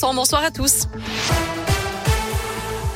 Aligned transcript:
Bonsoir 0.00 0.42
à 0.42 0.50
tous. 0.50 0.88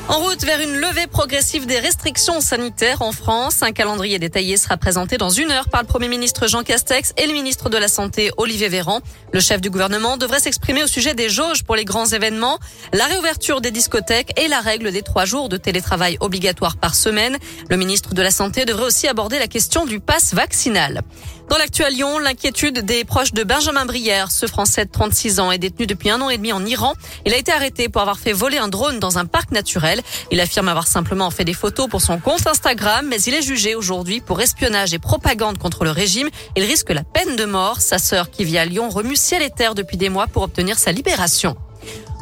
En 0.09 0.19
route 0.19 0.43
vers 0.43 0.59
une 0.59 0.75
levée 0.77 1.05
progressive 1.05 1.67
des 1.67 1.77
restrictions 1.77 2.41
sanitaires 2.41 3.03
en 3.03 3.11
France, 3.11 3.61
un 3.61 3.71
calendrier 3.71 4.17
détaillé 4.17 4.57
sera 4.57 4.77
présenté 4.77 5.17
dans 5.17 5.29
une 5.29 5.51
heure 5.51 5.69
par 5.69 5.81
le 5.81 5.87
Premier 5.87 6.07
ministre 6.07 6.47
Jean 6.47 6.63
Castex 6.63 7.13
et 7.17 7.27
le 7.27 7.33
ministre 7.33 7.69
de 7.69 7.77
la 7.77 7.87
Santé 7.87 8.31
Olivier 8.37 8.67
Véran. 8.67 9.01
Le 9.31 9.39
chef 9.39 9.61
du 9.61 9.69
gouvernement 9.69 10.17
devrait 10.17 10.39
s'exprimer 10.39 10.83
au 10.83 10.87
sujet 10.87 11.13
des 11.13 11.29
jauges 11.29 11.63
pour 11.63 11.75
les 11.75 11.85
grands 11.85 12.07
événements, 12.07 12.57
la 12.93 13.05
réouverture 13.05 13.61
des 13.61 13.71
discothèques 13.71 14.39
et 14.39 14.47
la 14.47 14.59
règle 14.59 14.91
des 14.91 15.03
trois 15.03 15.25
jours 15.25 15.49
de 15.49 15.57
télétravail 15.57 16.17
obligatoire 16.19 16.77
par 16.77 16.95
semaine. 16.95 17.37
Le 17.69 17.77
ministre 17.77 18.15
de 18.15 18.21
la 18.23 18.31
Santé 18.31 18.65
devrait 18.65 18.87
aussi 18.87 19.07
aborder 19.07 19.37
la 19.37 19.47
question 19.47 19.85
du 19.85 19.99
pass 19.99 20.33
vaccinal. 20.33 21.03
Dans 21.49 21.57
l'actuel 21.57 21.93
Lyon, 21.93 22.19
l'inquiétude 22.19 22.79
des 22.79 23.05
proches 23.05 23.31
de 23.31 23.45
Benjamin 23.45 23.85
Brière. 23.85 24.31
Ce 24.31 24.47
Français 24.47 24.83
de 24.83 24.91
36 24.91 25.39
ans 25.39 25.49
est 25.49 25.57
détenu 25.57 25.87
depuis 25.87 26.09
un 26.09 26.19
an 26.21 26.29
et 26.29 26.35
demi 26.35 26.51
en 26.51 26.65
Iran. 26.65 26.93
Il 27.25 27.33
a 27.33 27.37
été 27.37 27.53
arrêté 27.53 27.87
pour 27.87 28.01
avoir 28.01 28.19
fait 28.19 28.33
voler 28.33 28.57
un 28.57 28.67
drone 28.67 28.99
dans 28.99 29.17
un 29.17 29.25
parc 29.25 29.51
naturel. 29.51 30.01
Il 30.29 30.41
affirme 30.41 30.67
avoir 30.67 30.87
simplement 30.87 31.31
fait 31.31 31.45
des 31.45 31.53
photos 31.53 31.87
pour 31.87 32.01
son 32.01 32.19
compte 32.19 32.45
Instagram, 32.45 33.07
mais 33.07 33.21
il 33.21 33.33
est 33.33 33.41
jugé 33.41 33.75
aujourd'hui 33.75 34.19
pour 34.19 34.41
espionnage 34.41 34.93
et 34.93 34.99
propagande 34.99 35.57
contre 35.57 35.85
le 35.85 35.91
régime. 35.91 36.29
Il 36.57 36.63
risque 36.63 36.89
la 36.89 37.03
peine 37.03 37.37
de 37.37 37.45
mort. 37.45 37.79
Sa 37.79 37.97
sœur, 37.97 38.29
qui 38.29 38.43
vit 38.43 38.57
à 38.57 38.65
Lyon, 38.65 38.89
remue 38.89 39.15
ciel 39.15 39.41
et 39.41 39.49
terre 39.49 39.73
depuis 39.73 39.95
des 39.95 40.09
mois 40.09 40.27
pour 40.27 40.43
obtenir 40.43 40.77
sa 40.77 40.91
libération. 40.91 41.55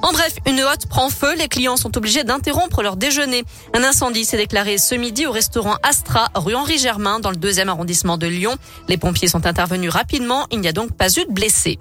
En 0.02 0.12
bref, 0.12 0.36
une 0.46 0.62
hotte 0.62 0.86
prend 0.88 1.10
feu. 1.10 1.36
Les 1.36 1.48
clients 1.48 1.78
sont 1.78 1.98
obligés 1.98 2.24
d'interrompre 2.24 2.84
leur 2.84 2.96
déjeuner. 2.96 3.44
Un 3.74 3.84
incendie 3.84 4.26
s'est 4.26 4.38
déclaré 4.38 4.78
ce 4.78 4.96
midi 4.96 5.26
au 5.26 5.32
restaurant 5.32 5.78
Astra, 5.84 6.30
rue 6.36 6.56
Henri 6.56 6.78
Germain, 6.78 7.20
dans 7.20 7.32
le 7.32 7.38
deuxième 7.38 7.70
arrondissement 7.70 8.18
de 8.18 8.28
Lyon. 8.28 8.56
Les 8.88 8.98
pompiers 8.98 9.28
sont 9.28 9.46
intervenus 9.46 9.90
rapidement. 9.90 10.46
Il 10.52 10.60
n'y 10.60 10.68
a 10.68 10.74
donc 10.74 10.94
pas 10.94 11.10
eu 11.10 11.26
de 11.26 11.32
blessés. 11.32 11.80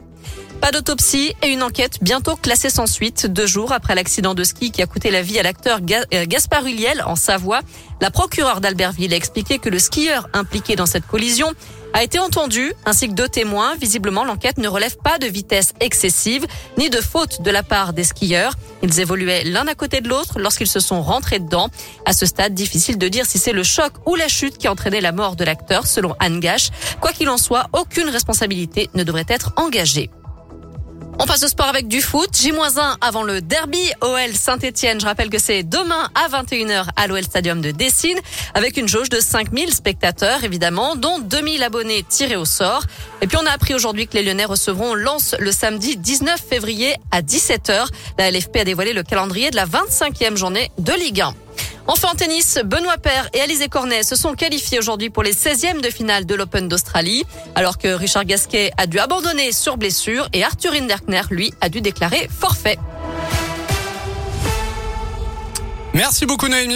Pas 0.65 0.73
d'autopsie 0.73 1.35
et 1.43 1.49
une 1.49 1.63
enquête 1.63 1.99
bientôt 2.01 2.37
classée 2.37 2.71
sans 2.71 2.87
suite. 2.87 3.27
Deux 3.27 3.45
jours 3.45 3.71
après 3.73 3.95
l'accident 3.95 4.33
de 4.33 4.43
ski 4.45 4.71
qui 4.71 4.81
a 4.81 4.87
coûté 4.87 5.11
la 5.11 5.21
vie 5.21 5.39
à 5.39 5.43
l'acteur 5.43 5.81
euh, 6.15 6.25
Gaspard 6.27 6.65
Huliel 6.65 7.03
en 7.05 7.17
Savoie, 7.17 7.61
la 8.01 8.11
procureure 8.11 8.63
d'Albertville 8.63 9.13
a 9.13 9.17
expliqué 9.17 9.59
que 9.59 9.69
le 9.69 9.79
skieur 9.79 10.27
impliqué 10.33 10.75
dans 10.75 10.87
cette 10.87 11.07
collision 11.07 11.53
a 11.93 12.03
été 12.03 12.19
entendu, 12.19 12.73
ainsi 12.87 13.09
que 13.09 13.13
deux 13.13 13.29
témoins. 13.29 13.77
Visiblement, 13.77 14.25
l'enquête 14.25 14.57
ne 14.57 14.67
relève 14.67 14.97
pas 14.97 15.19
de 15.19 15.27
vitesse 15.27 15.75
excessive, 15.81 16.47
ni 16.79 16.89
de 16.89 17.03
faute 17.03 17.43
de 17.43 17.51
la 17.51 17.63
part 17.63 17.93
des 17.93 18.05
skieurs. 18.05 18.55
Ils 18.83 19.01
évoluaient 19.01 19.45
l'un 19.45 19.67
à 19.67 19.75
côté 19.75 20.01
de 20.01 20.09
l'autre 20.09 20.39
lorsqu'ils 20.39 20.67
se 20.67 20.81
sont 20.81 21.03
rentrés 21.03 21.41
dedans. 21.41 21.69
À 22.07 22.15
ce 22.15 22.25
stade, 22.25 22.55
difficile 22.55 22.97
de 22.97 23.09
dire 23.09 23.27
si 23.27 23.37
c'est 23.39 23.53
le 23.53 23.65
choc 23.65 23.93
ou 24.07 24.15
la 24.15 24.29
chute 24.29 24.57
qui 24.57 24.67
a 24.67 24.73
entraîné 24.73 25.03
la 25.03 25.13
mort 25.13 25.37
de 25.37 25.45
l'acteur, 25.45 25.87
selon 25.87 26.17
Anne 26.21 26.41
Gache. 26.41 26.71
Quoi 27.03 27.13
qu'il 27.13 27.29
en 27.29 27.37
soit, 27.37 27.67
aucune 27.75 28.09
responsabilité 28.09 28.89
ne 28.95 29.03
devrait 29.03 29.27
être 29.29 29.53
engagée. 29.57 30.09
On 31.21 31.27
passe 31.27 31.45
au 31.45 31.49
sport 31.49 31.69
avec 31.69 31.87
du 31.87 32.01
foot. 32.01 32.29
J-1 32.35 32.97
avant 33.01 33.23
le 33.23 33.41
derby 33.41 33.79
OL 34.01 34.33
Saint-Etienne. 34.35 35.01
Je 35.01 35.07
rappelle 35.07 35.31
que 35.31 35.39
c'est 35.39 35.63
demain 35.63 36.09
à 36.15 36.29
21h 36.29 36.87
à 36.97 37.07
l'OL 37.07 37.23
Stadium 37.23 37.61
de 37.61 37.71
Dessine 37.71 38.19
avec 38.55 38.77
une 38.77 38.89
jauge 38.89 39.11
de 39.11 39.21
5000 39.21 39.73
spectateurs 39.73 40.43
évidemment, 40.43 40.97
dont 40.97 41.21
2000 41.21 41.63
abonnés 41.63 42.05
tirés 42.09 42.37
au 42.37 42.45
sort. 42.45 42.83
Et 43.23 43.29
puis 43.29 43.39
on 43.41 43.47
a 43.47 43.51
appris 43.51 43.75
aujourd'hui 43.75 44.09
que 44.09 44.15
les 44.15 44.25
Lyonnais 44.25 44.45
recevront 44.45 44.95
Lens 44.95 45.37
le 45.39 45.53
samedi 45.53 45.97
19 45.97 46.41
février 46.41 46.95
à 47.13 47.23
17h. 47.23 47.87
La 48.19 48.31
LFP 48.31 48.57
a 48.57 48.65
dévoilé 48.65 48.93
le 48.93 49.05
calendrier 49.05 49.51
de 49.51 49.57
la 49.57 49.67
25e 49.67 50.37
journée 50.37 50.71
de 50.79 50.93
Ligue 50.93 51.21
1. 51.21 51.44
Enfin 51.87 52.09
en 52.13 52.15
tennis, 52.15 52.59
Benoît 52.65 52.97
Paire 52.97 53.29
et 53.35 53.41
Alizé 53.41 53.69
Cornet 53.69 54.03
se 54.03 54.17
sont 54.17 54.35
qualifiés 54.35 54.79
aujourd'hui 54.79 55.11
pour 55.11 55.23
les 55.23 55.35
16e 55.35 55.83
de 55.83 55.91
finale 55.91 56.25
de 56.25 56.35
l'Open 56.35 56.67
d'Australie, 56.67 57.25
alors 57.55 57.77
que 57.77 57.89
Richard 57.89 58.25
Gasquet 58.25 58.73
a 58.79 58.87
dû 58.87 58.99
abandonner 58.99 59.53
sur 59.53 59.77
blessure 59.77 60.29
et 60.33 60.43
Arthur 60.43 60.73
Hinderkner, 60.73 61.23
lui, 61.31 61.53
a 61.61 61.69
dû 61.69 61.83
déclarer 61.83 62.29
forfait. 62.31 62.79
Merci 65.93 66.27
beaucoup 66.27 66.49
Noémie. 66.49 66.73